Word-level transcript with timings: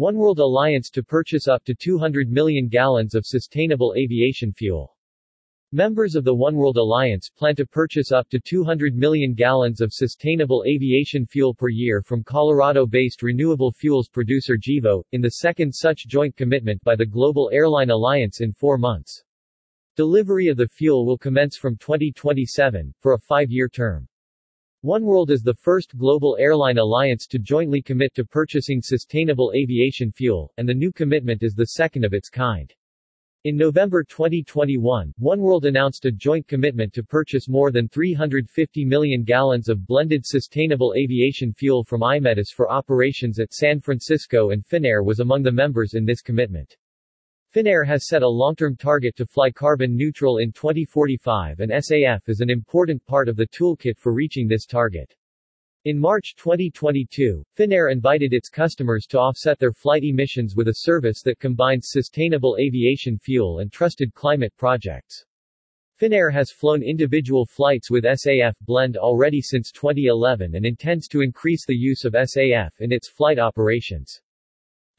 Oneworld 0.00 0.38
Alliance 0.38 0.88
to 0.92 1.02
purchase 1.02 1.46
up 1.46 1.62
to 1.64 1.74
200 1.74 2.30
million 2.30 2.68
gallons 2.68 3.14
of 3.14 3.26
sustainable 3.26 3.92
aviation 3.98 4.50
fuel. 4.50 4.96
Members 5.72 6.14
of 6.14 6.24
the 6.24 6.34
Oneworld 6.34 6.76
Alliance 6.76 7.28
plan 7.28 7.54
to 7.56 7.66
purchase 7.66 8.10
up 8.10 8.26
to 8.30 8.40
200 8.40 8.96
million 8.96 9.34
gallons 9.34 9.82
of 9.82 9.92
sustainable 9.92 10.64
aviation 10.66 11.26
fuel 11.26 11.52
per 11.52 11.68
year 11.68 12.00
from 12.00 12.24
Colorado-based 12.24 13.22
renewable 13.22 13.72
fuels 13.72 14.08
producer 14.08 14.56
Gevo, 14.56 15.02
in 15.12 15.20
the 15.20 15.32
second 15.32 15.70
such 15.70 16.06
joint 16.06 16.34
commitment 16.34 16.82
by 16.82 16.96
the 16.96 17.04
Global 17.04 17.50
Airline 17.52 17.90
Alliance 17.90 18.40
in 18.40 18.54
four 18.54 18.78
months. 18.78 19.22
Delivery 19.96 20.48
of 20.48 20.56
the 20.56 20.68
fuel 20.68 21.04
will 21.04 21.18
commence 21.18 21.58
from 21.58 21.76
2027, 21.76 22.94
for 23.00 23.12
a 23.12 23.18
five-year 23.18 23.68
term. 23.68 24.08
Oneworld 24.82 25.28
is 25.28 25.42
the 25.42 25.52
first 25.52 25.94
global 25.98 26.38
airline 26.40 26.78
alliance 26.78 27.26
to 27.26 27.38
jointly 27.38 27.82
commit 27.82 28.14
to 28.14 28.24
purchasing 28.24 28.80
sustainable 28.80 29.52
aviation 29.54 30.10
fuel, 30.10 30.50
and 30.56 30.66
the 30.66 30.72
new 30.72 30.90
commitment 30.90 31.42
is 31.42 31.52
the 31.52 31.66
second 31.76 32.02
of 32.02 32.14
its 32.14 32.30
kind. 32.30 32.72
In 33.44 33.58
November 33.58 34.02
2021, 34.02 35.12
Oneworld 35.20 35.66
announced 35.66 36.06
a 36.06 36.10
joint 36.10 36.48
commitment 36.48 36.94
to 36.94 37.02
purchase 37.02 37.46
more 37.46 37.70
than 37.70 37.90
350 37.90 38.86
million 38.86 39.22
gallons 39.22 39.68
of 39.68 39.86
blended 39.86 40.24
sustainable 40.24 40.94
aviation 40.96 41.52
fuel 41.52 41.84
from 41.84 42.00
Aemetis 42.00 42.48
for 42.50 42.72
operations 42.72 43.38
at 43.38 43.52
San 43.52 43.80
Francisco 43.80 44.48
and 44.48 44.64
Finnair 44.64 45.04
was 45.04 45.20
among 45.20 45.42
the 45.42 45.52
members 45.52 45.92
in 45.92 46.06
this 46.06 46.22
commitment. 46.22 46.74
Finnair 47.52 47.84
has 47.84 48.06
set 48.06 48.22
a 48.22 48.28
long-term 48.28 48.76
target 48.76 49.16
to 49.16 49.26
fly 49.26 49.50
carbon 49.50 49.96
neutral 49.96 50.38
in 50.38 50.52
2045 50.52 51.58
and 51.58 51.72
SAF 51.72 52.28
is 52.28 52.40
an 52.40 52.48
important 52.48 53.04
part 53.06 53.28
of 53.28 53.34
the 53.34 53.48
toolkit 53.48 53.98
for 53.98 54.14
reaching 54.14 54.46
this 54.46 54.66
target. 54.66 55.12
In 55.84 55.98
March 55.98 56.36
2022, 56.36 57.44
Finnair 57.58 57.90
invited 57.90 58.32
its 58.32 58.48
customers 58.48 59.04
to 59.06 59.18
offset 59.18 59.58
their 59.58 59.72
flight 59.72 60.04
emissions 60.04 60.54
with 60.54 60.68
a 60.68 60.76
service 60.82 61.22
that 61.24 61.40
combines 61.40 61.88
sustainable 61.90 62.56
aviation 62.60 63.18
fuel 63.18 63.58
and 63.58 63.72
trusted 63.72 64.14
climate 64.14 64.56
projects. 64.56 65.24
Finnair 66.00 66.32
has 66.32 66.52
flown 66.52 66.84
individual 66.84 67.44
flights 67.44 67.90
with 67.90 68.04
SAF 68.04 68.54
blend 68.60 68.96
already 68.96 69.40
since 69.40 69.72
2011 69.72 70.54
and 70.54 70.64
intends 70.64 71.08
to 71.08 71.20
increase 71.20 71.66
the 71.66 71.74
use 71.74 72.04
of 72.04 72.12
SAF 72.12 72.70
in 72.78 72.92
its 72.92 73.08
flight 73.08 73.40
operations. 73.40 74.20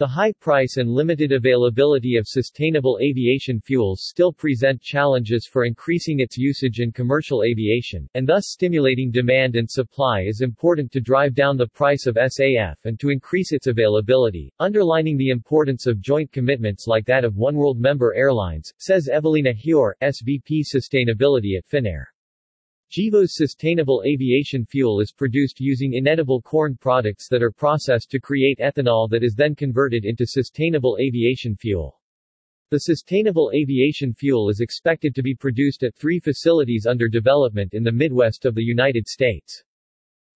The 0.00 0.06
high 0.06 0.32
price 0.40 0.78
and 0.78 0.88
limited 0.88 1.30
availability 1.30 2.16
of 2.16 2.26
sustainable 2.26 2.98
aviation 3.02 3.60
fuels 3.60 4.06
still 4.08 4.32
present 4.32 4.80
challenges 4.80 5.46
for 5.46 5.66
increasing 5.66 6.20
its 6.20 6.38
usage 6.38 6.80
in 6.80 6.90
commercial 6.90 7.42
aviation, 7.42 8.08
and 8.14 8.26
thus 8.26 8.48
stimulating 8.48 9.10
demand 9.10 9.56
and 9.56 9.70
supply 9.70 10.22
is 10.22 10.40
important 10.40 10.90
to 10.92 11.02
drive 11.02 11.34
down 11.34 11.58
the 11.58 11.66
price 11.66 12.06
of 12.06 12.14
SAF 12.14 12.76
and 12.84 12.98
to 12.98 13.10
increase 13.10 13.52
its 13.52 13.66
availability, 13.66 14.50
underlining 14.58 15.18
the 15.18 15.28
importance 15.28 15.86
of 15.86 16.00
joint 16.00 16.32
commitments 16.32 16.86
like 16.86 17.04
that 17.04 17.26
of 17.26 17.34
Oneworld 17.34 17.76
member 17.76 18.14
airlines, 18.14 18.72
says 18.78 19.06
Evelina 19.06 19.52
Hjor, 19.52 19.92
SVP 20.00 20.62
Sustainability 20.64 21.58
at 21.58 21.68
Finnair. 21.68 22.04
Gevo's 22.90 23.36
sustainable 23.36 24.02
aviation 24.04 24.66
fuel 24.66 24.98
is 24.98 25.12
produced 25.12 25.60
using 25.60 25.92
inedible 25.92 26.42
corn 26.42 26.76
products 26.76 27.28
that 27.28 27.40
are 27.40 27.52
processed 27.52 28.10
to 28.10 28.18
create 28.18 28.58
ethanol 28.58 29.08
that 29.10 29.22
is 29.22 29.36
then 29.36 29.54
converted 29.54 30.04
into 30.04 30.26
sustainable 30.26 30.98
aviation 31.00 31.54
fuel. 31.54 32.00
The 32.70 32.80
sustainable 32.80 33.52
aviation 33.54 34.12
fuel 34.12 34.48
is 34.48 34.58
expected 34.58 35.14
to 35.14 35.22
be 35.22 35.36
produced 35.36 35.84
at 35.84 35.94
three 35.94 36.18
facilities 36.18 36.84
under 36.84 37.08
development 37.08 37.74
in 37.74 37.84
the 37.84 37.92
Midwest 37.92 38.44
of 38.44 38.56
the 38.56 38.64
United 38.64 39.06
States. 39.06 39.62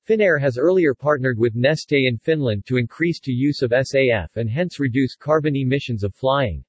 Finnair 0.06 0.40
has 0.40 0.56
earlier 0.56 0.94
partnered 0.94 1.40
with 1.40 1.56
Neste 1.56 2.06
in 2.06 2.18
Finland 2.18 2.66
to 2.66 2.76
increase 2.76 3.18
to 3.18 3.32
use 3.32 3.62
of 3.62 3.72
SAF 3.72 4.28
and 4.36 4.48
hence 4.48 4.78
reduce 4.78 5.16
carbon 5.16 5.56
emissions 5.56 6.04
of 6.04 6.14
flying. 6.14 6.64